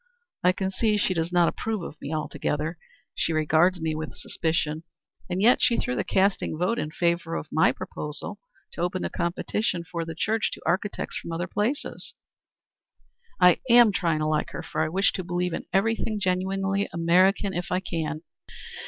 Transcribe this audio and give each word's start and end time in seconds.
I 0.43 0.51
can 0.51 0.71
see 0.71 0.97
she 0.97 1.13
does 1.13 1.31
not 1.31 1.47
approve 1.47 1.83
of 1.83 2.01
me 2.01 2.11
altogether. 2.11 2.79
She 3.13 3.33
regards 3.33 3.79
me 3.79 3.93
with 3.93 4.15
suspicion, 4.15 4.81
and 5.29 5.43
yet 5.43 5.61
she 5.61 5.77
threw 5.77 5.95
the 5.95 6.03
casting 6.03 6.57
vote 6.57 6.79
in 6.79 6.89
favor 6.89 7.35
of 7.35 7.45
my 7.51 7.71
proposal 7.71 8.39
to 8.71 8.81
open 8.81 9.03
the 9.03 9.11
competition 9.11 9.83
for 9.83 10.03
the 10.03 10.15
church 10.15 10.49
to 10.53 10.61
architects 10.65 11.17
from 11.17 11.31
other 11.31 11.45
places. 11.45 12.15
I 13.39 13.59
am 13.69 13.91
trying 13.91 14.17
to 14.21 14.25
like 14.25 14.49
her, 14.53 14.63
for 14.63 14.81
I 14.81 14.89
wish 14.89 15.11
to 15.13 15.23
believe 15.23 15.53
in 15.53 15.65
everything 15.71 16.19
genuinely 16.19 16.89
American 16.91 17.53
if 17.53 17.67
I 17.71 17.79
can. 17.79 18.23